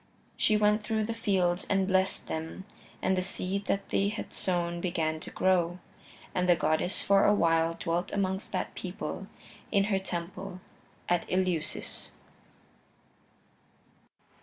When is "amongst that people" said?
8.11-9.27